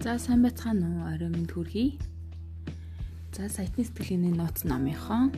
[0.00, 1.12] За сайн байцгаана уу?
[1.12, 2.00] Орой минь төрхий.
[3.36, 5.28] За сайтны сэтгэлийн нууц номынхон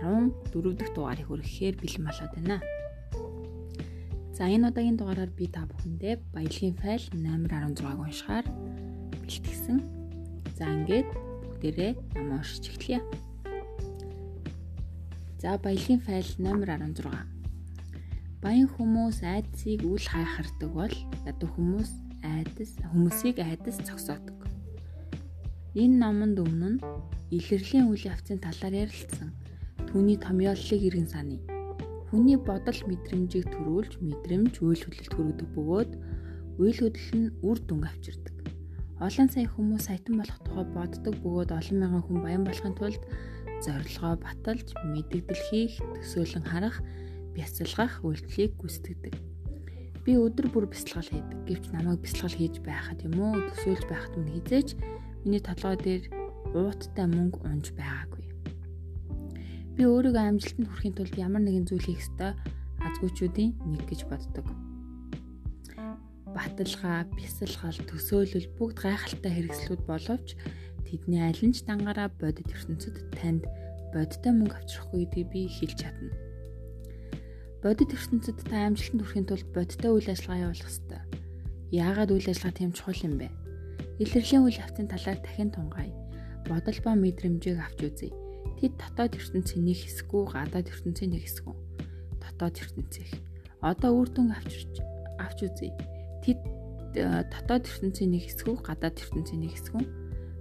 [0.00, 2.56] 14 дахь дугаарыг хүрэхээр бэлэн болоод байна.
[4.32, 8.46] За энэ удаагийн дугаараар би та бүхэндээ баялагын файл номер 16-г уншихаар
[9.28, 9.78] бэлтгэсэн.
[10.56, 13.04] За ингээд бүгдээрээ ном уншиж эхлэе.
[15.36, 17.12] За баялагын файл номер 16.
[18.40, 20.96] Баян хүмүүс айдсыг үл хайхардаг бол
[21.28, 24.46] ядуу хүмүүс айдас хүмүүсийг айдас цогсоодог.
[25.74, 26.82] Энэ номонд өмнө нь
[27.34, 29.34] илэрлийн үйл явцын талаар ярилцсан.
[29.90, 31.42] Түүний томьёоллыг иргэн саны.
[32.08, 35.90] Хүний бодол мэдрэмжийг төрүүлж мэдрэмж үйл хөдлөлт хүргэдэг бөгөөд
[36.62, 38.36] үйл хөдлөл нь үр дүнг авчирдаг.
[39.00, 43.02] Олон сая хүмүүс саятан болох тухай боддог бөгөөд олон мянган хүн баян болохын тулд
[43.64, 46.76] зорилгоо баталж мэдэгдэл хийх, төсөөлөн харах,
[47.34, 49.31] бяцалгах үйлдэлийг гүйцэтгэдэг
[50.02, 51.38] би өдөр бүр бясалгал хийдэг.
[51.46, 54.68] Гэвч намайг бясалгал хийж байхад юм уу төсөөлж байхад минь хизээч
[55.22, 56.02] миний толгой дээр
[56.58, 58.26] ууттай мөнгө унж байгаагүй.
[59.78, 62.34] Би өөрийгөө амжилтанд хүрэхин тулд ямар нэгэн зүйл хийх ёстой
[62.82, 64.46] азгуучуудын нэг гэж боддог.
[66.34, 70.34] Баталгаа, бясалгал, төсөөлөл бүгд гайхалтай хэрэгслүүд боловч
[70.82, 73.46] тэдний аль нь ч дангаараа бодит ертөнцид танд
[73.94, 76.31] бодиттой мөнгө авчрахгүй гэдгийг би хэлж чадна
[77.62, 80.98] Бодит ертөнцид та амжилтанд хүрэхин тулд бодиттой үйл ажиллагаа явуулах ёстой.
[81.70, 83.30] Яагаад үйл ажиллагаа тийм чухал юм бэ?
[84.02, 85.94] Илэрлийн үйл явцын талаар дахин тунгай.
[86.50, 88.10] Бодол ба мэдрэмжийг авч үзье.
[88.58, 91.54] Тэд дотоод ертөнцийн нэг хэсгүү, гадаад ертөнцийн нэг хэсгүү.
[92.18, 93.10] Дотоод ертөнцийн.
[93.62, 94.82] Одоо үр дүн авчирч
[95.22, 95.70] авч үзье.
[96.26, 96.42] Тэд
[96.98, 99.82] э, дотоод ертөнцийн нэг хэсгүү, гадаад ертөнцийн нэг хэсгүү.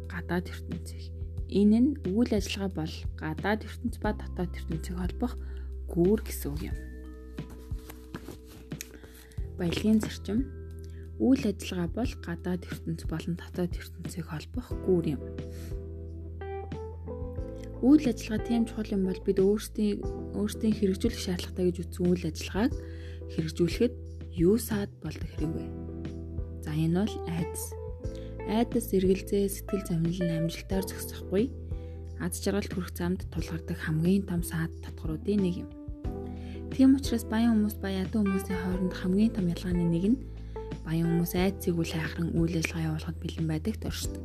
[0.10, 1.14] Гадаад ертөнцийн.
[1.54, 5.38] Энэ нь үйл ажиллагаа бол гадаад ертөнц ба дотоод ертөнцийг холбох
[5.86, 6.78] гүүр гэсэн үг юм
[9.60, 10.40] баялагын зарчим
[11.22, 15.22] үйл ажиллагаа бол гадаад ертөнц болон дотоод ертөнцийг холбох гүүр юм.
[17.82, 20.02] Үйл ажиллагаа тийм чухал юм бол бид өөрсдийн
[20.38, 22.74] өөрсдийн хэрэгжүүлэх шаардлагатай гэж үзсэн үйл ажиллагааг
[23.34, 23.94] хэрэгжүүлэхэд
[24.38, 25.66] юу саад болдог хэрэг вэ?
[26.66, 27.64] За энэ бол айдас.
[28.46, 31.50] Айдас эргэлзээ сэтгэл зовнилын амжилтаар зогсохгүй
[32.22, 35.81] аз жаргалд хүрэх замд тулгардаг хамгийн том саад татваруудын нэг юм.
[36.82, 40.22] Тийм учраас баян хүмүүс ба ядуу хүмүүсийн хооронд хамгийн том ялгааны нэг нь
[40.82, 44.24] баян хүмүүс айдсыг үл хайхран үйл ажиллагаа явуулахад бэлэн байдаг төршдөг.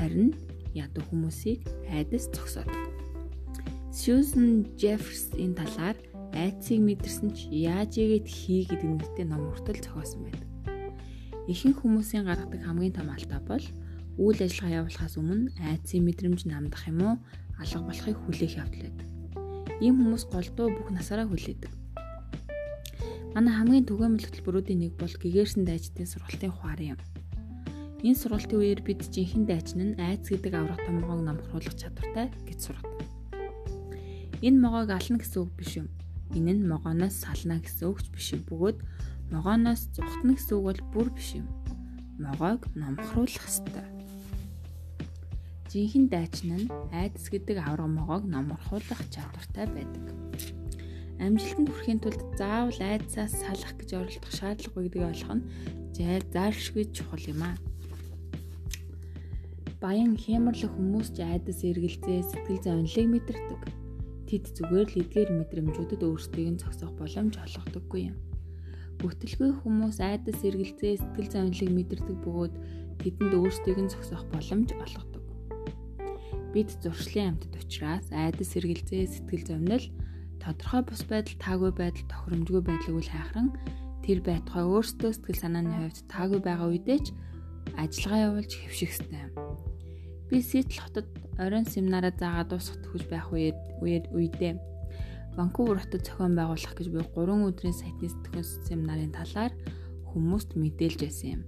[0.00, 0.32] Харин
[0.72, 1.60] ядуу хүмүүсийг
[1.92, 2.80] айдас зогсоодог.
[3.92, 5.96] Сьюзен Джефферс энэ талаар
[6.32, 10.48] айдсыг мэдэрсэн ч яаж игээд хий гэдэг нэртэй ном хүртэл зохиосон байдаг.
[11.44, 13.64] Ихэнх хүмүүсийн гаргадаг хамгийн том алдаа бол
[14.16, 17.14] үйл ажиллагаа явуулахаас өмнө айдсын мэдрэмж намдах юм уу
[17.60, 19.05] алга болохыг хүлээх явдал байдаг.
[19.84, 21.72] Ийм хүмүүс голдуу бүх насаараа хүлээдэг.
[23.36, 27.00] Манай хамгийн түгээмэл хөтөлбөрүүдийн нэг бол гэгэрсэн дайчдын сургалтын хуар юм.
[28.00, 33.04] Энэ сургалтын үеэр бид жинхэнэ дайчин нь айц гэдэг аврах томгоог номхруулах чадвартай гэж сургадаг.
[34.40, 35.88] Энэ могоог ална гэсэн үг биш юм.
[36.32, 38.48] Энэ нь могооноос сална гэсэн үгч биш юм.
[38.48, 38.78] Бөгөөд
[39.32, 41.48] могооноос зүхтна гэсэн үг бол бүр биш юм.
[42.16, 43.95] Могоог номхруулах ёстой.
[45.76, 50.08] Жинхэнэ дайчин нь айдас гэдэг авраг могоог номорхуулах чадвартай байдаг.
[51.20, 55.44] Амжилтанд хүрэхин тулд заавал айдсаас салах гэж оролдох шаардлагагүй гэдгийг ойлгох нь
[56.32, 57.56] заашгүй чухал юм аа.
[59.84, 63.62] Баян хямрал хүмүүс ч айдас эргэлзээ сэтгэл зовнилыг мэдэрдэг.
[64.32, 68.16] Тэд зүгээр л эдгээр мэдрэмжүүдэд өөрсдийг нь зогсоох боломж олгодоггүй юм.
[68.96, 72.54] Бүтэлгүй хүмүүс айдас эргэлзээ сэтгэл зовнилыг мэдэрдэг бөгөөд
[73.04, 75.15] тэдэнд өөрсдийг нь зогсоох боломж олгодог.
[76.52, 79.84] Бид зуршлын амьтад учраас айдас сэргэлзээ сэтгэл зовнил
[80.42, 83.48] тодорхой бус байдал таагүй байдал тохиромжгүй байдлыг үл хайхран
[84.04, 87.06] тэр байтугай өөрсдөө сэтгэл санааны хувьд таагүй байгаа үедээ ч
[87.74, 89.26] ажиллагаа явуулж хэвших ёстой.
[90.30, 91.06] Би Ситл хотод
[91.38, 94.54] оройн семинараа заагаад дуусгах төгөж байх үед үедээ
[95.36, 99.52] Ванкувер хотод зохион байгуулах гэж буй 3 өдрийн сайтны сэтгүүл семинарын талаар
[100.08, 101.42] хүмүүст мэдээлж байсан юм.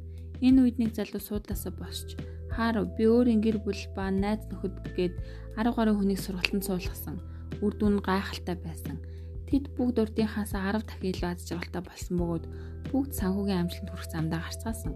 [0.45, 2.13] Энэ үед нэг залуу суудлаасаа босч
[2.59, 5.15] Хаар би өөрийн гэр бүл ба найз нөхөд гээд
[5.55, 7.23] 10 гаруй хүнийг сургалтанд суулгасан.
[7.63, 8.99] Үр дүн гайхалтай байсан.
[9.47, 12.45] Тэд бүгд урдынхаас 10 дахин илүү аз жаргалтай болсон бөгөөд
[12.91, 14.95] бүгд санхүүгийн амжилтанд хүрэх замдаа гарцгаасан.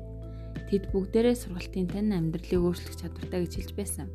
[0.66, 4.08] Тэд бүгдээрээ сургалтын тань амьдралыг өөрчлөх чадвартай гэж хэлж байсан.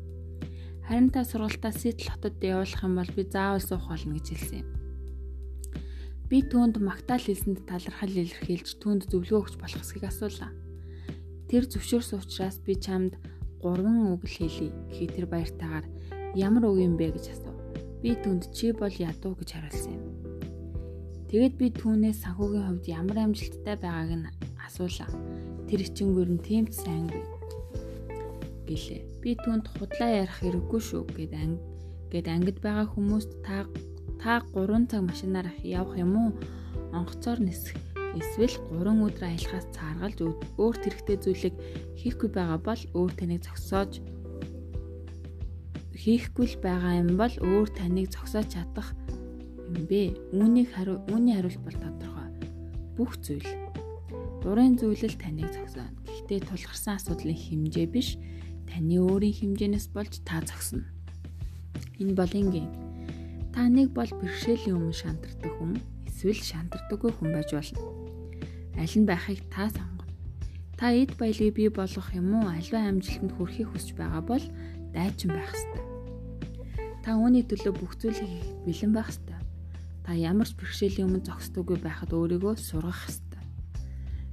[0.84, 4.68] Харин та сургалтаа Ситл хотод явуулах юм бол би заавал суух болно гэж хэлсэн юм.
[6.28, 10.52] Би түүнд магтаал хэлсэнд талархал илэрхийлж түүнд зөвлөгөө өгч болох эсхийг асуулаа.
[11.48, 13.16] Тэр зөвшөөрсөн учраас би чамд
[13.62, 14.74] гурван үг л хэлье.
[14.90, 15.86] Гэхэд тэр баяртайгаар
[16.34, 17.56] ямар үг юм бэ гэж асуув.
[18.02, 20.04] Би түнд чи бол ядуу гэж хариулсан юм.
[21.28, 24.30] Тэгэд би түүнээс санхүүгийн хувьд ямар амжилттай байгааг нь
[24.64, 25.10] асуулаа.
[25.68, 27.38] Тэр ичингүүр нь тийм ч сайнгүй
[28.68, 29.00] гэлээ.
[29.24, 31.60] Би түүнд худлаа ярих хэрэггүй шүү гэд анги
[32.12, 33.64] гэд ангид байгаа хүмүүст та
[34.20, 36.30] та 3 цаг машинаар явах юм уу?
[36.92, 37.76] Онгоцоор нисэх
[38.20, 40.18] эсвэл 3 өдөр аялахаас цааргалж
[40.58, 41.56] өөрт хэрэгтэй зүйлийг
[42.00, 44.02] хийхгүй байгаа бол өөр таныг зогсоож
[45.98, 48.94] хийхгүй л байгаа юм бол өөр таныг зогсоож чадах
[49.68, 50.14] юм бэ?
[50.32, 52.30] Үүнийг хариу үүний хариулт бол тодорхой.
[52.96, 53.50] Бүх зүйл.
[54.40, 55.92] Дурын зүйл л таныг зогсооно.
[56.06, 58.16] Гэхдээ тулгарсан асуудлын хэмжээ биш,
[58.70, 60.86] таны өөрийн хэмжээнээс болж та зогсно.
[61.98, 62.70] Энэ бол ингийн.
[63.52, 67.97] Та нэг бол бэрхшээлийн өмнө шантардаг хүн, эсвэл шантардаггүй хүн байж болно.
[68.78, 70.06] Аль нь байхыг та сонгоно.
[70.78, 74.44] Та эд баялгийг бий болгох юм уу, альва амжилтанд хүрэхийг хүсэж байгаа бол
[74.94, 75.82] дайчин байх ёстой.
[77.02, 79.38] Та үүний төлөө бүх зүйлийг хийх бэлэн байх ёстой
[80.08, 83.44] та ямар ч бэрхшээлийн өмнө зогсдоггүй байхад өөрийгөө сургах ёстой.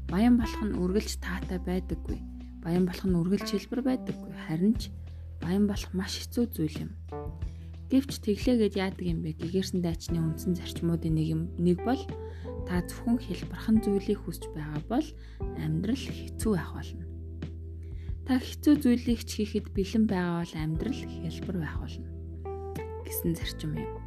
[0.07, 2.15] Баян болох нь үргэлж таатай байдаггүй.
[2.63, 4.31] Баян болох нь үргэлж хэлбэр байдаггүй.
[4.48, 4.95] Харин ч
[5.44, 6.91] баян болох маш хэцүү зүйл юм.
[7.91, 9.36] Гэвч тэглээгээд яадаг юм бэ?
[9.36, 12.00] Гэгэрсэн дайчны үндсэн зарчмуудын нэг юм нэг бол
[12.67, 15.07] та зөвхөн хэлбархан зүйлийг хүсэж байгаа бол
[15.62, 17.06] амьдрал хэцүү байх болно.
[18.25, 22.09] Та хэцүү зүйлийг ч хийхэд бэлэн байгаа бол амьдрал хэлбэр байх болно
[23.06, 24.01] гэсэн зарчим юм.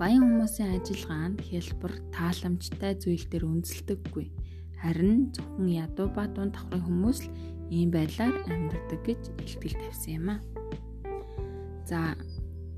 [0.00, 4.26] Баян хүмүүсийн ажиллагаа нь хэлбэр тааламжтай зүйл дээр үндэслэдэггүй.
[4.80, 7.32] Харин зөвхөн ядуу ба дунд давхрын хүмүүс л
[7.68, 10.36] ийм байдлаар амьдардаг гэж илтгэл тавьсан юм а.
[11.84, 12.14] За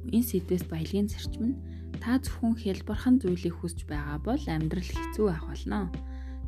[0.08, 1.60] энэ сэдвээс баялагын зарчим нь
[2.00, 5.92] та зөвхөн хэлбэрхэн зүйлийг хүсэж байгаа бол амьдрал хэцүү байх болно.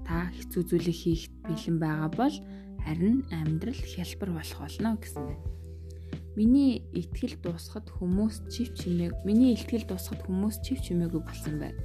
[0.09, 2.37] Та хэцүү зүйлийг хийхэд бэлэн байгаа бол
[2.81, 5.45] харин амьдрал хялбар болох болно гэсэн байна.
[6.33, 11.81] Миний итгэл дуусахад хүмүүс чив чимээг миний итгэл дуусахад хүмүүс чив чимээгүй болсон байна.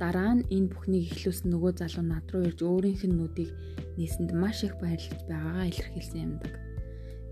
[0.00, 3.52] Дараа нь энэ бүхнийг ихлүүлсэн нөгөө залуу над руу ирж өөрийнх нь нүдийг
[4.00, 6.52] нээсэнд маш их баярлаж байгаагаа илэрхийлсэн юмдаг.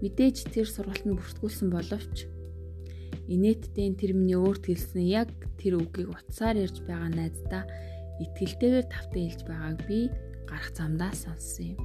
[0.05, 2.17] Мэдээж тэр сургалтанд бүртгүүлсэн боловч
[3.31, 5.31] инээдтэй тэр миний өөрт хэлсэн яг
[5.61, 7.63] тэр үгийг утсаар ярьж байгаа найздаа
[8.23, 9.99] итгэлтэйгээр тавтай хэлж байгааг би
[10.49, 11.81] гарах замдаа сонссон юм.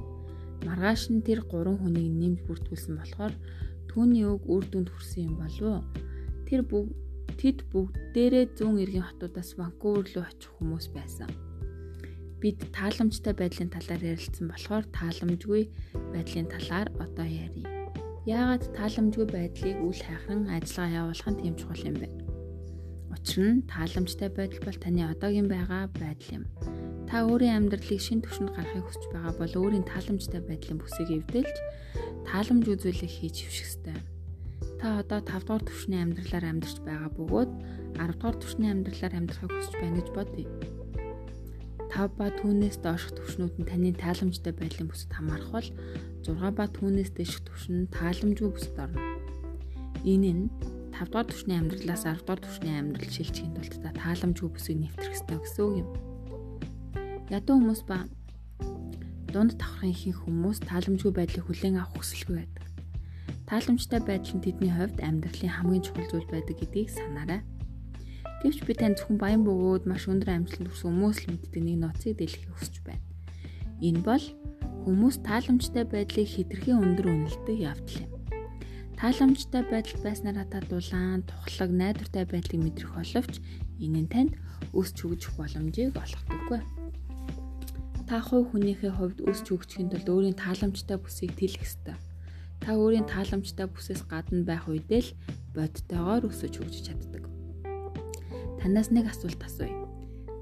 [0.66, 3.34] Маргааш нь тэр гурван хүнийг нэмж бүртгүүлсэн болохоор
[3.90, 5.82] түүний үг үр дүнд хүрсэн юм болов уу?
[6.46, 6.92] Тэр бүгд
[7.38, 11.30] тэд бүгдээрээ зүүн эргийн хотуудаас Ванкувер руу очих хүмүүс байсан.
[12.42, 15.62] Бид тааламжтай байдлын талаар ярилцсан болохоор тааламжгүй
[16.14, 17.67] байдлын талаар одоо ярив.
[18.28, 22.08] Яагаад тааламжгүй байдлыг үл хайхран ажиллагаа явуулах нь тийм чухал юм бэ?
[23.08, 26.44] Учир нь тааламжтай байдал бол таны одоогийн байгаа байдал юм.
[27.08, 31.56] Та өөрийн амьдралыг шин түвшинд гаргахыг хүсэж байгаа бол өөрийн тааламжтай байдлын бүсийг эвдэлж
[32.28, 33.96] тааламж үзүүлэх хийж хөвших ёстой.
[34.76, 37.50] Та одоо 5 дугаар түвшний амьдралаар амьдарч байгаа бөгөөд
[37.96, 40.77] 10 дугаар түвшний амьдралаар амьдрахыг хүсэж байна гэж бодъё.
[41.94, 45.68] 5 ба түүнээс доошх түвшнүүд нь таны тааламжтай байдлын бүсэд хамаарах бол
[46.24, 49.00] 6 ба түүнээс дээшх түвшин нь тааламжгүй бүсэд орно.
[50.04, 50.44] Энэ нь
[50.92, 55.38] 5 дугаар түвшний амьдралаас 10 дугаар түвшний амьдрал шилжихийн тулд та тааламжгүй бүсийг нэвтрэх ёстой
[55.40, 55.88] гэсэн үг юм.
[57.32, 57.98] Ядуу хүмүүс ба
[59.32, 62.64] дунд давхрын ихэнх хүмүүс тааламжгүй байдлыг хүлээн авах хүсэлгүй байдаг.
[63.48, 67.40] Тааламжтай байдал нь тэдний хувьд амьдралын хамгийн чухал зүйл байдаг гэдгийг санаарай.
[68.42, 72.14] Гэвч би тань зөвхөн баян бөгөөд маш өндөр амжилтанд хүрсэн хүмүүс л мэддэг нэг ноцыг
[72.18, 73.04] дэлгэхийг хүсэж байна.
[73.82, 74.24] Энэ бол
[74.86, 78.10] хүмүүс тааламжтай байдлыг хэтэрхий өндөр үнэлдэг явдал юм.
[78.98, 83.34] Тааламжтай байдал байснараа та дулаан, тухлаг, найдвартай байдлыг мэдрэх боловч
[83.82, 84.32] энэ нь танд
[84.74, 86.62] өсч хөгжих боломжийг олгодоггүй
[88.08, 91.96] та хувь хүнийхээ хувьд өсч хөгжихийн тулд өөрийн тааламжтай бүсийг тэлэх ёстой.
[92.56, 95.10] Та өөрийн тааламжтай бүсээс гадна байх үедээ л
[95.52, 97.27] бодтойгоор өсөж хөгжиж чаддаг.
[98.58, 99.86] Танаас нэг асуулт асууя.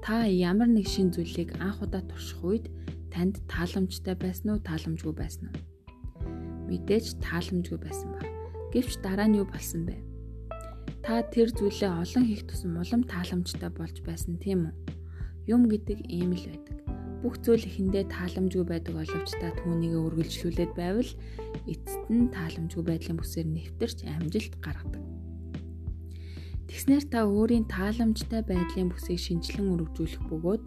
[0.01, 2.65] Та ямар нэг шин зүйлийг анх удаа турших үед
[3.13, 5.57] танд тааламжтай байсан уу, тааламжгүй байсан уу?
[6.69, 8.27] Мэдээж тааламжгүй байсан баг.
[8.73, 9.95] Гэвч дараа нь юу болсон бэ?
[11.05, 14.75] Та тэр зүйлээ олон хийх тусам улам тааламжтай болж байсан тийм үү?
[15.47, 16.77] Юм гэдэг ийм л байдаг
[17.21, 21.11] бүх зүйл эхэндээ тааламжгүй байдаг боловч та түүнийг үргэлжлүүлээд байвал
[21.65, 25.16] эцэст нь тааламжгүй байдлын бүсээр нэвтэрч амжилт гаргадаг.
[26.67, 30.63] Тэгснээр та өөрийн тааламжтай байдлын бүсийг шинжилэн өргөжүүлэх бөгөөд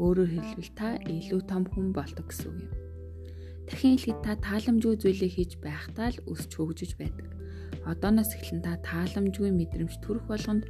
[0.00, 2.72] өөрөөр хэлбэл та илүү том хүн болдог гэсэн үг юм.
[3.68, 7.28] Дахин хэлэхэд та тааламжгүй зүйлийг хийж байхдаа л өсч хөгжиж байдаг.
[7.84, 10.64] Одооноос эхлэн та тааламжгүй мэдрэмж төрөх болгонд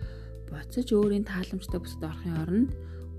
[0.50, 2.70] буцаж өөрийн тааламжтай бүсд орохын оронд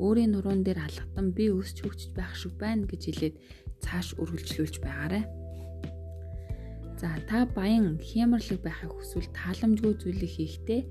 [0.03, 3.35] өөрийн нуруунд дээр алгатан би өсч хөгжиж байх шиг байна гэж хэлээд
[3.79, 5.23] цааш үргэлжлүүлж байгаарай.
[7.03, 10.81] За та баян хямралэг байхыг хүсвэл тааламжгүй зүйлийг хийхдээ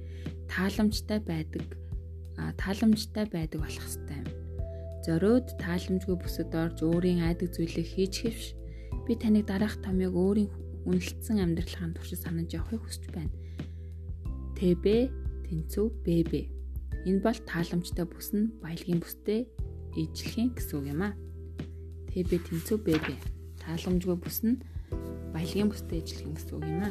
[0.45, 1.64] тааламжтай байдаг
[2.61, 4.28] тааламжтай байдаг болох хэрэгтэй юм.
[5.09, 8.47] зориуд тааламжгүй бүсэд орж өөрийн айдаг зүйлийг хийж хэвш.
[9.09, 10.50] Би таныг дараах томьёог өөрийн
[10.85, 13.33] үнэлсэн амьдралын туршид санаж явахыг хүсэж байна.
[14.61, 14.85] ТБ
[15.49, 16.33] тэнцүү ББ.
[17.09, 19.49] Энэ бол тааламжтай бүс нь баялагын бүстэй
[19.97, 21.16] ижлэхийн гэсэн үг юм а.
[22.12, 23.07] ТБ тэнцүү ББ.
[23.64, 24.61] Тааламжгүй бүс нь
[25.42, 26.90] баялагын бүстэй ижлэхийн гэсэн үг юм а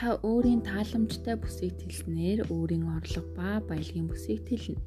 [0.00, 4.80] та өөрийн тааламжтай бүсийг тэлснээр өөрийн орлого ба баялагын бүсийг тэлнэ.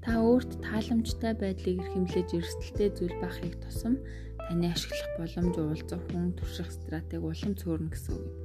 [0.00, 4.00] Та өөрт тааламжтай байдлыг эрхэмлэж эрсдэлтэй зүйл байхыг тусам
[4.48, 8.36] таны ашиглах боломж уулзах хүн турших стратеги улам цөөрнө гэсэн үг юм.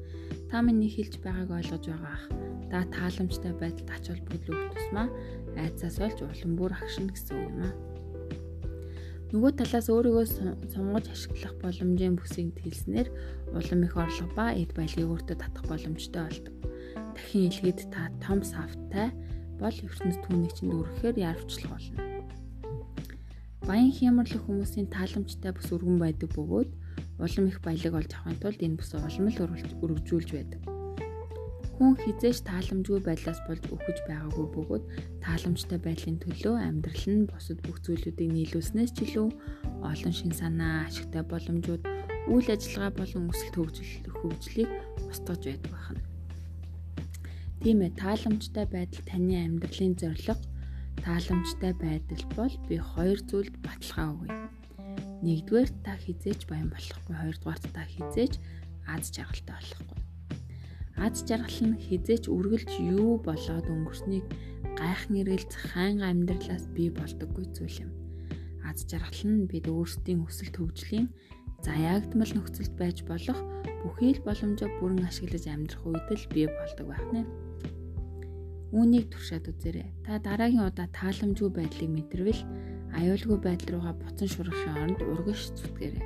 [0.52, 2.26] Та миний хэлж байгааг ойлгож байгаа ах.
[2.68, 5.08] Та тааламжтай байдалд ач холбогдол өгөх тусмаа
[5.56, 7.87] айцаас олж улам бүр агшина гэсэн үг юм аа.
[9.28, 10.26] Нөгөө талаас өөрийгөө
[10.72, 13.12] сонгож ашиглах боломжийн бүсийг тэлснээр
[13.52, 16.56] улам их орлого ба эд баялагийг өөртөө татах боломжтой болдог.
[17.12, 19.12] Дахин илгээд та том савтай
[19.60, 22.00] бол ертөнцийн түүнийг чинь өргөхээр яарвчлах болно.
[23.68, 26.72] Баян хямралх хүмүүсийн тааламжтай бүс өргөн байдаг бөгөөд
[27.20, 29.44] улам их баялаг олж авахын тулд энэ бүс улам л
[29.84, 30.77] өргөжүүлж байдаг.
[31.78, 34.84] Хүн хизээш тааламжгүй байдлаас болж өхөж байгаагүй бөгөөд
[35.22, 39.30] тааламжтай байдлын төлөө амьдрал нь бусад бүх зүйлүүдийг нийлүүлснээс ч илүү
[39.86, 41.86] олон шин санаа, ашигтай боломжууд,
[42.34, 43.56] үйл ажиллагаа болон өсөлт
[44.10, 44.72] хөгжлийг
[45.06, 46.02] устгаж байдаг байна.
[47.62, 50.34] Тийм ээ, тааламжтай байдал таны амьдралын зорилго.
[51.06, 54.34] Тааламжтай байдал бол би хоёр зүйлд баталгаа өгье.
[55.22, 58.34] Нэгдүгээр та хизээч баян болохгүй, хоёрдугаар та хизээч
[58.90, 60.17] аз жаргалтай болохгүй
[61.08, 64.28] аз жаргал нь хизээч үргэлж юу болоод өнгөрснийг
[64.76, 67.92] гайхан эргэлзэх хайн амьдралаас бий болдоггүй зүйл юм.
[68.68, 71.08] Аз жаргал нь бид өөрсдийн өсөлт хөгжлийн
[71.64, 73.40] заяагдмал нөхцөлд байж болох
[73.88, 77.24] бүхий л боломжоо бүрэн ашиглаж амьдрах үед л бий болдог байх нэ.
[78.76, 79.88] Үүнийг туршаад үзээрэй.
[80.04, 82.44] Та дараагийн удаа тааламжгүй байдлыг мэдрвэл
[83.00, 86.04] аюулгүй байдал руугаа буцан шурахын оронд урагш зүтгэрэй.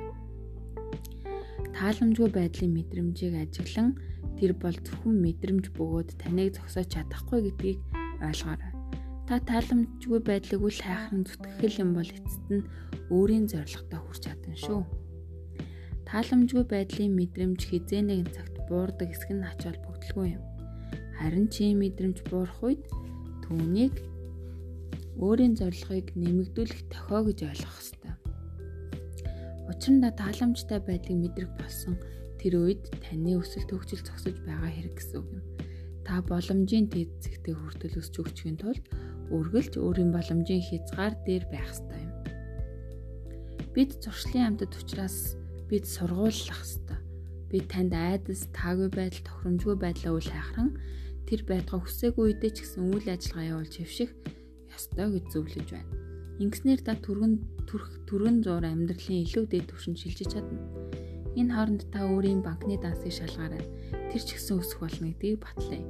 [1.74, 3.98] Тааламжгүй байдлын мэдрэмжийг ажиглан
[4.42, 7.78] Тэр бол зөвхөн мэдрэмж бөгөөд таныг зогсоож чадахгүй гэдгийг
[8.26, 8.74] ойлгоорой.
[9.30, 12.66] Та тааламжгүй байдлыг үл хайхран зүтгэх юм бол эцэст нь
[13.14, 14.82] өөрийн зорилготой хүрч чадна шүү.
[16.10, 20.44] Тааламжгүй байдлын мэдрэмж хизээ нэгэн цагт буурдаг хэсэг нь ач холбогдолгүй юм.
[21.22, 22.82] Харин чи мэдрэмж буурах үед
[23.46, 23.94] түүнийг
[25.22, 28.14] өөрийн зорилгыг нэмэгдүүлэх тохио гэж ойлгох ёстой.
[29.70, 31.94] Учир нь та тааламжтай байдлыг мэдрэх болсон
[32.42, 35.46] тэр үед таны өсөлт хөгжил зогсож байгаа хэрэг гэсэн үг юм.
[36.02, 38.82] Та боломжийн тэд зэгтээ хүртэл өсч өгчхийн тулд
[39.30, 42.12] үргэлж өөрийн боломжийн хязгаар дээр байх ёстой юм.
[43.70, 45.38] Бид зуршлын амьтад учраас
[45.70, 46.98] бид сургууллах ёстой.
[47.46, 50.74] Бид танд айдас, таагүй байдал, тохиромжгүй байдлаа үл хайхран
[51.30, 54.10] тэр байтугай хүсээгүй үедээ ч гэсэн үйл ажиллагаа явуулж хөвших
[54.74, 55.92] ёстой гэж зөвлөж байна.
[56.42, 57.34] Ингэснээр та түргэн
[57.70, 60.81] төрх түргэн зур амьдралын илүү дэд түвшинд шилжиж чадна.
[61.38, 63.64] Энэ хооронд та өөрийн банкны дансыг шалгаарай.
[64.12, 65.84] Тэр ч гэсэн өсөх болно гэдгийг батлая.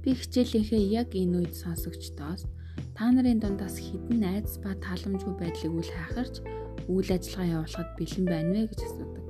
[0.00, 2.48] Би хичээлийнхээ яг энэ үед сонсогчдоос
[2.96, 6.34] та нарын дундаас хідэн айдас ба тааламжгүй байдлыг үл хайхарч
[6.88, 9.24] үйл ажиллагаа явуулахад бэлэн байна вэ гэж асуудаг.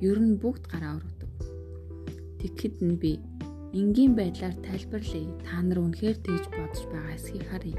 [0.00, 1.30] Ер нь бүгд гараа өргөдөг.
[2.40, 3.12] Тэгэхэд нь би
[3.76, 5.28] энгийн байдлаар тайлбарлая.
[5.44, 7.78] Та нар үнэхээр тэгж бодож байгаа эсхийг харъя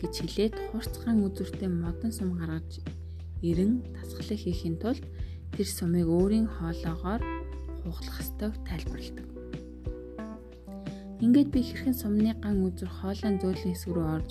[0.00, 2.84] гэж хэлээд хурцхан үзүүртэй модон сум гаргаж
[3.40, 5.00] эрен тасгалыг хийхин тулд
[5.56, 7.24] тэр сумыг өөрийн хоолоогоор
[7.80, 9.26] хугалах ёстойг тайлбарладаг.
[11.24, 14.30] Ингээд би хэрхэн сумны ган үзүр хоолойн зөөлөн хэсэг рүү орж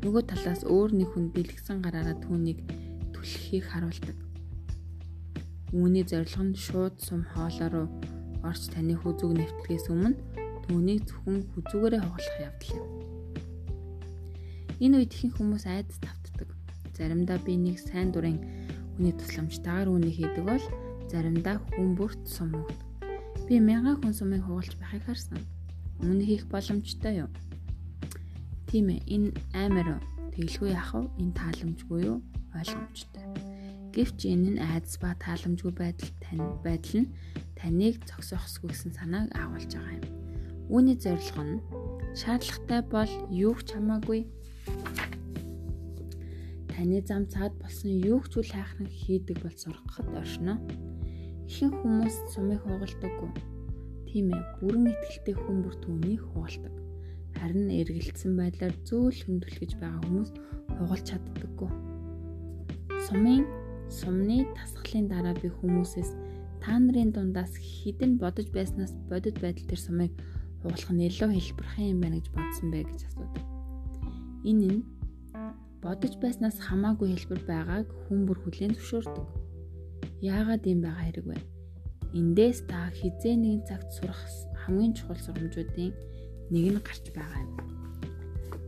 [0.00, 2.64] нөгөө талаас өөр нэг хүн бэлгсэн гараараа түүнийг
[3.12, 4.16] түлххийг харуулдаг.
[5.76, 7.88] Үүний зорилго нь шууд сум хоолой руу
[8.40, 10.16] орч таны хүзүүг нэвтлгээс өмнө
[10.64, 12.88] түүнийг зөвхөн хүзүүгээрээ хугалах явдал юм.
[14.80, 16.48] Энэ үед ихэнх хүмүүс айдас тавтдаг.
[16.96, 18.40] Заримдаа би нэг сайн дурын
[18.96, 20.64] хүний тусламжтайгаар үүнийг хийдэг бол
[21.08, 22.88] заримдаа хүн бүрт сум өгдөг.
[23.48, 25.40] Би мянган хүн сумыг хугалж байхыг харсан.
[26.00, 27.30] Үүнийг хийх боломжтой юу?
[28.68, 30.00] Тийм ээ, энэ амар
[30.32, 31.04] тэглгүй яах вэ?
[31.20, 32.18] Энэ тааламжгүй юу?
[32.56, 33.26] Ойлгомжтой.
[33.92, 37.12] Гэвч энэ нь айдас ба тааламжгүй байдал тань байдал нь
[37.60, 40.08] таныг зогсоохсгүй гэсэн санааг агуулж байгаа юм.
[40.72, 41.62] Үүний зорилго нь
[42.16, 44.24] шаардлагатай бол юу ч хамаагүй
[46.82, 50.58] таны зам цаад болсон юу ч үл хайхран хийдэг бол сургахад оршно.
[51.46, 53.30] Ихэнх хүмүүс сумыг хугалдаггүй.
[54.10, 56.74] Тийм ээ, бүрэн ихтэй хүн бүр түүнийг хугалдаг.
[57.38, 60.30] Харин эргэлцсэн байдлаар зөөл хөндлөж байгаа хүмүүс
[60.74, 61.70] хугалж чаддаггүй.
[63.06, 63.46] Сумын
[63.86, 66.10] сумны тасгалын дараа би хүмүүсээс
[66.66, 70.10] та нарын дундаас хідэн бодож байснаас бодит байдал тэр сумыг
[70.66, 73.46] хугалах нь илүү хэлбэрхэн юм байна гэж бодсон бэ гэж асуудаг.
[74.42, 74.82] Энэ нь
[75.82, 79.26] бодож байснаас хамаагүй хэлбэр байгааг хүн бүр хүлээн зөвшөөрдөг.
[80.22, 81.38] Яагаад юм байгаа хэрэг вэ?
[82.14, 84.22] Эндээс та хизээ нэгэн цагт сурах
[84.62, 85.90] хамгийн чухал сургамжуудын
[86.54, 87.52] нэг нь гарч байгаа юм.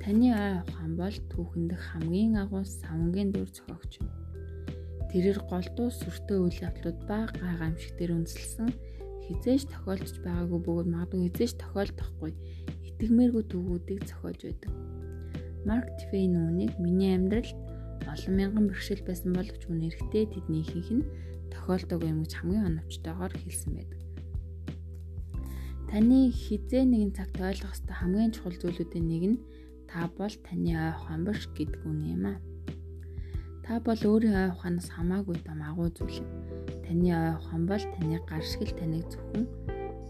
[0.03, 4.11] Таны ой ухаан бол түүхэндх хамгийн агуу савнгийн дүр зохиогч юм.
[5.15, 8.75] Тэрээр голдуу сүртэй үйл явдлууд ба гай гамшигтэр үндэслэн
[9.25, 12.33] хизээж тохиолдож байгаагүй бөгөөд магадгүй хизээж тохиолдохгүй
[12.89, 14.94] итгэмээргүй төвгүүдийг зохиож байдаг.
[15.65, 17.57] Марк Твейн үүнийг миний амьдралд
[18.05, 21.09] олон мянган бэрхшээл байсан боловч мөн эрэгтэй тэдний ихэнх нь
[21.49, 24.01] тохиолдог юм гэж хамгийн оновчтойгоор хэлсэн байдаг.
[25.89, 29.39] Таны хизээ нэгэн цагт ойлгох ёстой хамгийн чухал зүйлүүдийн нэг нь
[29.89, 32.39] та бол таны ой биш гэдэг үнэ юм аа.
[33.65, 36.21] Та бол өөрийн ой ухаанаас хамаагүй том агуу зүйл.
[36.85, 39.45] Таны ой ухаан бол таны гар шиг л таныг зөвхөн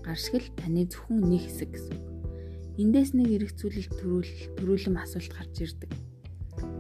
[0.03, 2.14] гар шиг л таны зөвхөн нэг хэсэг гэсэн үг.
[2.75, 5.95] Эндээс нэг төрүүл төрүүлэм асуулт гарч ирдэг.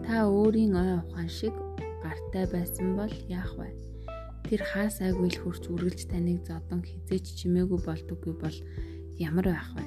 [0.03, 1.55] Та өөрийн ой ухаан шиг
[2.03, 3.71] гартай байсан бол яах вэ?
[4.51, 8.59] Тэр хаасайгүй л хурц үргэлж таныг зодон хизээч чимээгүй болдоггүй бол
[9.23, 9.87] ямар байх вэ?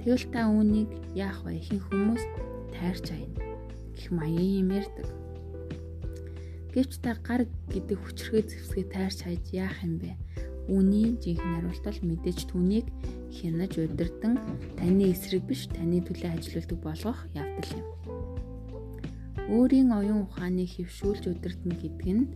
[0.00, 1.60] Тэгвэл та үүнийг яах вэ?
[1.60, 2.24] Ихэнх хүмүүс
[2.72, 3.44] тайрч аяна.
[3.92, 5.08] Гэх маягийн юм ярьдаг.
[6.72, 10.16] Гэвч та гар гэдэг хүчрхээ зэвсгээ тайрч хайж яах юм бэ?
[10.68, 12.86] Үүний жинхэнэ хариулт бол мэдээж түүнийг
[13.32, 14.34] хянаж удирдан
[14.76, 17.86] таны эсрэг биш таны төлөө ажилладаг болгох явдал юм.
[19.50, 22.30] Өөрийн оюун ухааныг хөвшүүлж удирдна гэдэг нь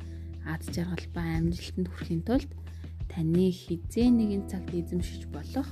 [0.49, 2.51] аз жаргал ба амжилтанд хүрэхин тулд
[3.07, 5.69] таны хизээ нэгэн цагт эзэмшиж болох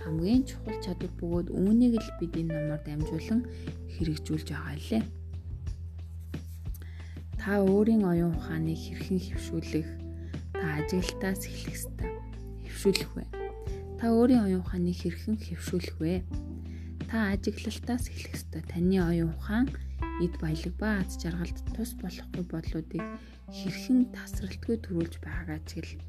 [0.00, 3.44] хамгийн чухал чадвар бөгөөд үүнийг л бид энэ номоор дамжуулан
[3.92, 5.02] хэрэгжүүлж байгаа лээ.
[7.36, 9.99] Та өөрийн оюун ухааныг хэрхэн хөвшүүлэх
[10.60, 12.12] та ажиглалтаас эхлэх ёстой.
[12.68, 13.24] Хөвшүүлэх вэ?
[13.96, 16.14] Та өөрийн оюун ухааныг хэрхэн хөвшүүлэх вэ?
[17.08, 18.60] Та ажиглалтаас эхлэх ёстой.
[18.68, 19.72] Таны оюун ухаан
[20.20, 23.04] эд баялаг ба аз жаргалд тус болохгүй бодлуудыг
[23.48, 26.04] хэрхэн тасралтгүй төрүүлж байгаагаа чиглэл.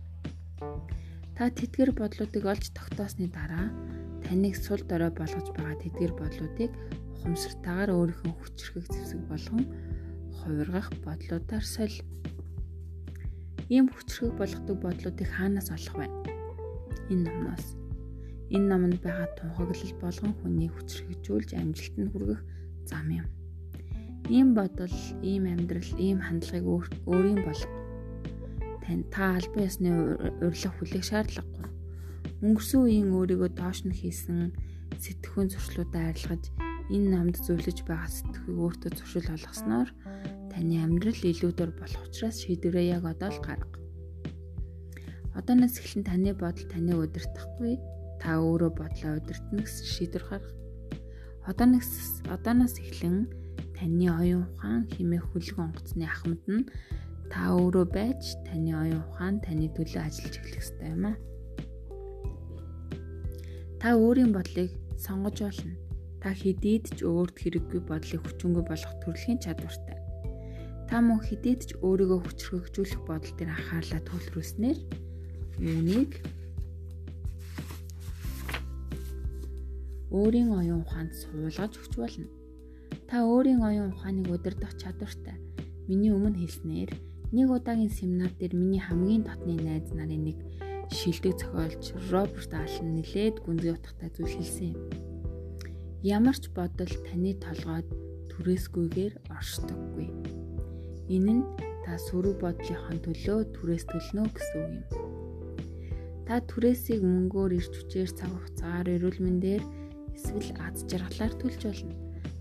[1.40, 3.72] Та тэтгэр бодлуудыг олж тогтоосны дараа
[4.28, 6.72] таныг сул дорой болгож байгаа тэтгэр бодлуудыг
[7.16, 9.64] ухамсартайгаар өөрийнхөө хүчрхэг зэвсэг болгон
[10.44, 11.98] хувиргах бодлуудаар соль.
[13.72, 16.08] Ийм хүчрхэг болгодог бодлуудыг хаанаас олох вэ?
[17.08, 17.66] Энэ номноос.
[18.52, 22.42] Энэ номонд байгаа тунхаглал болгон хүний хүчрхэгжүүлж амжилтанд хүргэх
[22.84, 23.28] зам юм.
[24.28, 24.92] Ийм бодол,
[25.24, 26.68] ийм амьдрал, ийм хандлагыг
[27.08, 27.72] өөрийн болго.
[28.84, 29.90] Тань та албан ёсны
[30.44, 31.68] урилга хүлээх шаардлагагүй.
[32.44, 34.52] Өнгөрсөн үеийн өөрийгөө доош нь хийсэн
[35.00, 36.44] сэтгхүүн зуршлуудаа арилгаж
[36.92, 39.90] энэ намд зөвлөж байгаа сэтгхийг өөртөө зуршил болгосноор
[40.52, 43.80] Таны амьдрал илүүдэр болох учраас шийдвэрээ яг одоо л гарга.
[45.32, 47.80] Одооноос эхлэн таны бодол таныг удирдахгүй,
[48.20, 50.52] та өөрөө бодлоо удирдна гэсэн шийдвэр гарга.
[51.48, 53.32] Одооноос одооноос эхлэн
[53.80, 56.68] таны оюун ухаан химээ хүлэг онгоцны ахмад нь
[57.32, 61.18] та өөрөө байж таны оюун ухаан таны төлөө ажиллаж эхлэх ёстой юм аа.
[63.80, 65.74] Та өөрийн бодлыг сонгож болно.
[66.22, 70.01] Та хэдийд ч өөрт хэрэггүй бодлыг хүчингүй болгох төрөлхийн чадвартай.
[70.92, 74.80] Та мөн хідээд ч өөрийгөө хүчрхэгжүүлэх бодол дээр анхаарлаа төвлөрүүлснээр
[75.64, 76.12] үүнийг
[80.12, 82.28] өөрийн оюун ухаанд суулгаж өгч болно.
[83.08, 85.40] Та өөрийн оюун ухааныг удирдах чадвартай.
[85.88, 86.92] Миний өмнө хэлснээр
[87.32, 90.38] нэг удаагийн семинар дээр миний хамгийн дотны найз нарын нэг
[90.92, 94.80] шилдэг зохиолч Роберт Аллен нэлээд гүнзгий утгатай зүйл хэлсэн юм.
[96.04, 97.88] Ямар ч бодол таны толгойд
[98.36, 100.21] түрээсгүйгээр оршдоггүй
[101.12, 101.44] Энэ нь
[101.84, 105.12] та сөрөг бодлынхон төлөө түрээс төлнө гэсэн үг юм.
[106.24, 109.64] Та түрээсийг мөнгөөр ирж хүчээр цаг хугацаагаар эрүүл мэндээр
[110.16, 111.96] эсвэл аз жаргалаар төлж болно.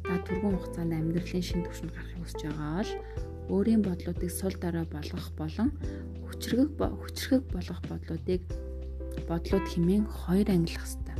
[0.06, 2.92] Та түргэн хугацаанд амьдралын шин түвшинд гарахыг хүсэж байгаа бол
[3.50, 5.68] өөрийн бодлуудыг сул дараа болгох болон
[6.30, 8.42] хүчрэг хүчрэг болгох бодлуудыг
[9.26, 11.18] бодлууд хэмээн хоёр ангилах ёстой.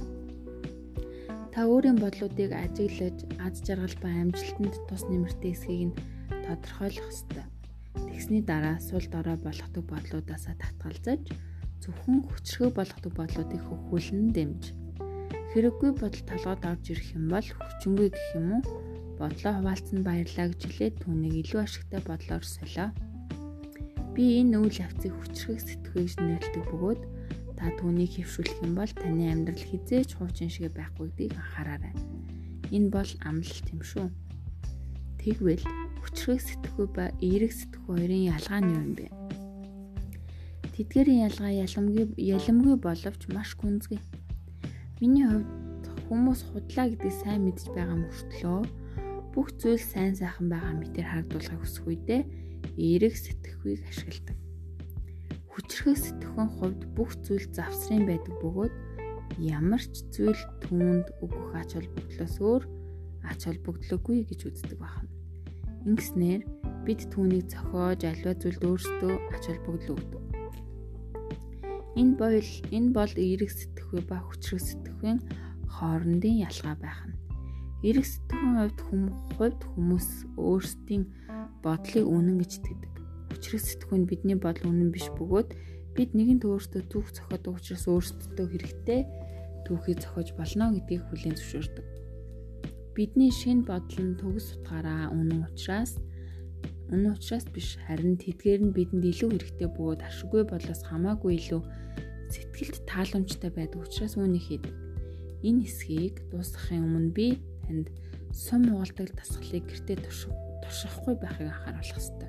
[1.51, 5.99] Та өөрийн бодлуудыг ажиглаж, аз жаргал ба амжилтанд тус нэмэртэй эсхийг нь
[6.51, 7.47] тодорхойлох ёстой.
[7.95, 11.31] Тэгсний дараа сул дорой болгодог бодлуудаасаа татгалзаж
[11.83, 14.63] зөвхөн хүчрхэг болгодог бодлуудыг хөвхүүлэн дэмж.
[15.55, 18.63] Хэрэггүй бодол толгойд орж ирэх юм бол хүчингүй гэх юм уу?
[19.19, 22.87] Бодлоо хуваалцсан баярлаа гэж хэлээд түүнийг илүү ашигтай бодлоор солио.
[24.15, 27.03] Би энэ үйл явцыг хүчрхэг сэтгхийг нэрлэдэг бөгөөд
[27.59, 31.95] та түүнийг хөвшүүлэх юм бол таны амьдрал хизээч хуучин шиг байхгүй гэдгийг анхаараарай.
[32.75, 34.07] Энэ бол амлалт юм шүү.
[35.21, 35.65] Тэгвэл
[36.03, 39.07] хүчрэг сэтгхүү ба эерэг сэтгхүү хоёрын ялгаа нь юу юм бэ?
[40.75, 44.01] Тэдгээрийн ялгаа ялмгүй ялмгүй боловч маш гүнзгий.
[45.01, 48.61] Миний хувьд хүмүүс худлаа гэдэг сайн мэдж байгаа мөртлөө
[49.37, 52.23] бүх зүйл сайн сайхан байгаа мэтэр харагдуулахыг хүсэх үедээ
[52.81, 54.39] эерэг сэтгэхүйг ашигладаг.
[55.53, 58.75] Хүчрхэг сэтгэхүйн хувьд бүх зүйл завсрын байдаг бөгөөд
[59.39, 62.63] ямар ч зүйл түүнд өгөх ач холбогдлоос өөр
[63.31, 65.20] ач холбогдлоогүй гэж үздэг байна.
[65.89, 66.43] Ингэснээр
[66.85, 70.23] бид түүнийг зохиож альва зүйлд өөрсдөө ач холбогдол өгдөг.
[71.97, 75.19] Энэ бол энэ бол эерэг сэтгэхүй ба хүчрэг сэтгэхүйн
[75.73, 77.17] хоорондын ялгаа байх нь.
[77.81, 78.81] Эерэг сэтгэхүйн хувьд
[79.37, 81.05] хувьд хүмүүс өөрсдийн
[81.65, 82.93] бодлыг үнэн гэж итгэдэг.
[83.33, 85.49] Хүчрэг сэтгэхүйн бидний бодол үнэн биш бөгөөд
[85.97, 89.01] бид нэгэнт өөртөө түүх зохиодог учраас өөрсдөө хэрэгтэй
[89.65, 92.00] түүхийг зохиож болно гэдгийг хүлээн зөвшөөрдөг.
[93.01, 95.97] Бидний шинэ бодол нь төгс утгаараа үнэн учраас
[96.93, 101.63] үнэн учраас биш харин тэдгээр нь бидэнд илүү хэрэгтэй бөгөөд ашиггүй болоос хамаагүй илүү
[102.29, 104.75] сэтгэлд тааламжтай байдаг учраас үүнийг хийдэг.
[105.49, 107.89] Энэ хэсгийг дуусгахын өмнө би танд
[108.37, 109.97] сум угалдаг дасгалыг гэртээ
[110.61, 112.29] туршихгүй байхыг анхааруулах ёстой.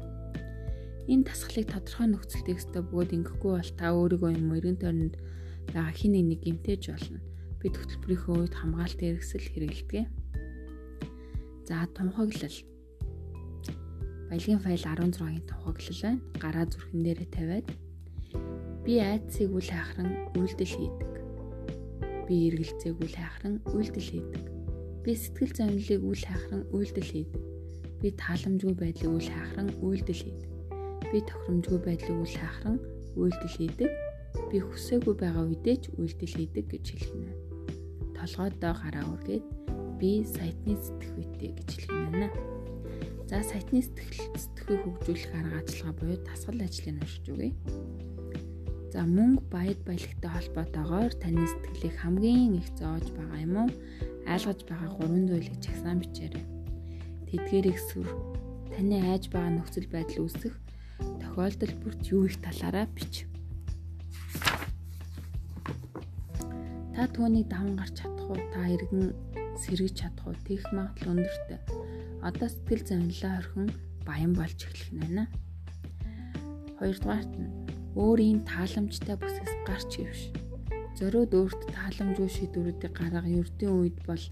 [1.12, 5.20] Энэ дасгалыг тодорхой нөхцөлд ихтэй бөгөөд ингэхгүй бол та өөрийгөө юм эргэн тойронд
[5.76, 7.20] байгаа хин нэг гимтэж болно.
[7.60, 10.21] Бид хөтөлбөрийнхөө үед хамгаалт хэрэгсэл хэрэгэлдэг.
[11.72, 12.58] За тунхаглал.
[14.28, 16.20] Баялагын файл 16-гийн тунхаглал байна.
[16.44, 17.68] Гараа зүрхэн дээрээ тавиад
[18.84, 21.12] би айдсыг үл хайхран үйлдэл хийдэг.
[22.28, 24.44] Би эргэлзээг үл хайхран үйлдэл хийдэг.
[25.08, 27.44] Би сэтгэл зовлыг үл хайхран үйлдэл хийдэг.
[28.04, 30.52] Би тааламжгүй байдлыг үл хайхран үйлдэл хийдэг.
[31.08, 32.78] Би тохиромжгүй байдлыг үл хайхран
[33.16, 33.92] үйлдэл хийдэг.
[34.52, 37.32] Би хүсээгүй байгаа үедээ ч үйлдэл хийдэг гэж хэлнэ.
[38.20, 39.61] Толгойдоо гараа үргээд
[40.02, 42.30] би сайтны сэтгхүйтэй гэж хэлэх юм байна.
[43.30, 47.54] За сайтны сэтгэл сэтгхийг хөгжүүлэх арга ажиллагаа буюу дасгал ажлыг уншиж үгэй.
[48.90, 53.70] За мөнгө баяд баялагтай холбоотойгоор таны сэтгэлийг хамгийн их зоож байгаа юм уу?
[54.26, 56.46] Айлгаж байгаа гурван зүйлийг чагсаан бичээрэй.
[57.30, 58.10] Тэдгээрийг сүр.
[58.74, 60.58] Таны айж байгаа нөхцөл байдал үүсэх
[61.22, 63.30] тохиолдол бүрт юу их талаараа бич.
[66.92, 68.42] Та түүнийг даван гарч чадах уу?
[68.52, 69.16] Та иргэн
[69.60, 70.36] сэргэж чадах уу?
[70.48, 71.60] Тэгэх магадлал өндөртэй.
[72.22, 73.68] Одоо сэтгэл зовлоо орхин
[74.06, 75.26] баян болж эхлэх нь байна.
[76.80, 77.52] Хоёрдугаарт нь
[78.00, 80.22] өөрийн тааламжтай бүсгээс гарч ивш.
[80.96, 84.24] Зориуд өөрт тааламжгүй шийдвэрүүдийг гарга ердийн үед бол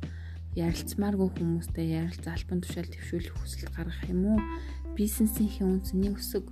[0.56, 4.40] ярилцмааргүй хүмүүстэй ярилц албан тушаал төвшүүлэх хүсэл гаргах юм уу?
[4.96, 6.48] Бизнесийн үнцний өсөг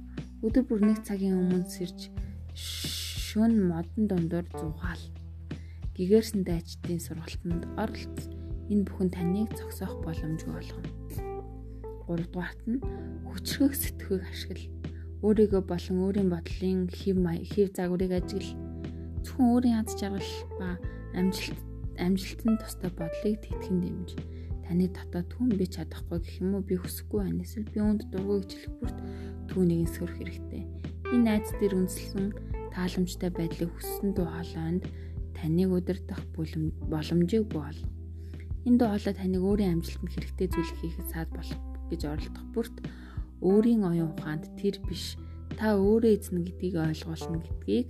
[0.45, 2.13] өдөр бүр нэг цагийн өмнө сэрж
[2.53, 5.03] шүн модон дундуур зугаал.
[5.97, 8.36] Гэгэрсэн дайчдын сургалтанд оролц
[8.71, 10.91] энэ бүхэн таныг зогсоох боломжгүй болгоно.
[12.07, 12.79] 3 дугаарт нь
[13.27, 14.71] хүчрхэг сэтгхийг ашигла.
[15.25, 17.17] Өөрийгөө болон өөрийн бодлын хэв
[17.51, 18.55] хэв загварыг ажигла.
[19.23, 20.69] Зөвхөн өөрийн аз жаргал ба
[21.19, 21.59] амжилт
[21.99, 24.09] амжилтанд тустай бодлыг тэтгэн дэмж.
[24.63, 27.43] Таны дотоод түн би чадахгүй гэх юм уу би хүсэхгүй байна.
[27.43, 28.97] Эсвэл би үүнд дургүй гэж хэлэх бүрт
[29.49, 30.63] түүнийг сөрөх хэрэгтэй.
[31.11, 32.27] Энэ найз дээр үндэслэн
[32.75, 34.83] тааламжтай байдлыг хүссэн дуу хоолойнд
[35.33, 37.79] таныг удирдах боломжийг бий бол.
[38.67, 42.75] Энэ дуу хоолой таныг өөрийн амжилтанд хэрэгтэй зүйлийг хийхэд саад болох гэж оролдох бүрт
[43.39, 45.15] өөрийн оюун ухаанд тэр биш
[45.55, 47.87] та өөрөө эзэн гэдгийг ойлгуулна гэдгийг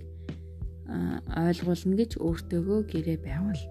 [1.34, 3.62] ойлгуулна гэж өөртөөгөө гэрээ байгуул.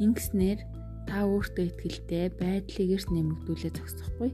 [0.00, 0.60] Ингэснээр
[1.04, 4.30] та өөртөө ихтэй байдлыг эрс нэмэгдүүлээ зогсохгүй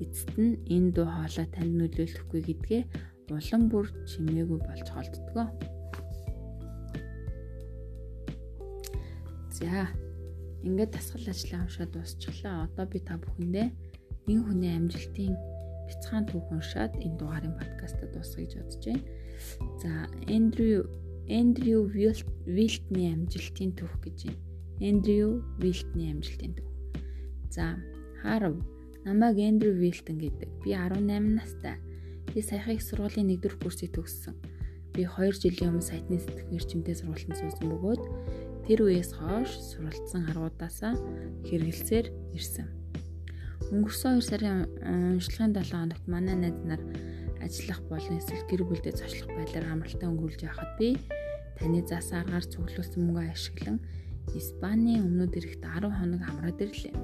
[0.00, 2.82] эцэст нь энэ дуу хоолой танд нөлөөлөхгүй гэдгээ
[3.30, 5.46] улам бүр чимээгүй болж холддгоо.
[9.54, 9.86] За
[10.64, 12.64] ингээд дасгал ажлаа уншаад дуусчихлаа.
[12.66, 13.68] Одоо би та бүхэндээ
[14.26, 15.36] нэг хүний амжилтын
[15.88, 19.04] бяцхан түүх уншаад энэ дугаарын подкастаа дуусгая гэж бодож байна.
[19.80, 19.90] За
[20.26, 20.88] Эндрю
[21.28, 24.40] Эндрю Вилтний амжилтын түүх гэж байна.
[24.80, 26.72] Эндрю Вилтний амжилтын түүх.
[27.52, 27.76] За
[28.24, 28.56] Харв
[29.04, 30.48] намайг Эндрю Вилтон гэдэг.
[30.64, 31.76] Би 18 настай.
[32.32, 34.34] Би саяхан их сургуулийн 1-р курсыг төгссөн.
[34.96, 38.02] Би 2 жилийн өмнө сайтны сэтгэх эрчимтэй сургалтанд суусан бөгөөд
[38.64, 40.96] Тэр үеэс хойш суралцсан аргуудаасаа
[41.44, 42.64] хэрэгэлсээр ирсэн.
[43.68, 44.64] Өнгөрсөн 2 сарын
[45.20, 46.80] уншлагын 7 хоногт манай найз нар
[47.44, 50.96] ажиллах болон эсвэл гэр бүлдээ зочлох байдлаар амралтаа өнгөрүүлж байхад би
[51.60, 53.78] таны заасан аргаар цуглуулсан мөнгөө ашиглан
[54.32, 56.96] Испанийн өмнөд эрэхт 10 хоног амраад ирлээ.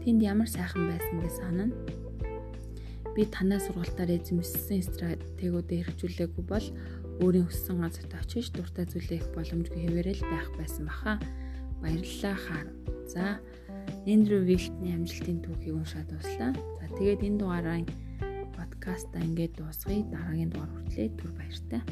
[0.00, 1.76] Тэнд ямар сайхан байсан гэж санана.
[3.12, 6.66] Би танаа сургалтаар эзэмшсэн стратегиудыг хэрэгжүүлээгүй бол
[7.22, 11.20] өөрийн хүссэн газарт очиж дуртай зүйлээ их боломжгүй хэвээрэл байх байсан баха.
[11.82, 12.68] Баярлалаа хаар.
[13.06, 13.24] За
[14.06, 16.52] Эндрю Вилтний амжилтын түүхийг уншаад дуслаа.
[16.80, 17.78] За тэгээд энэ дугаараа
[18.56, 20.02] подкаста ингээд дуусгая.
[20.10, 21.82] Дараагийн дугаар хүртлээр түр баяртай.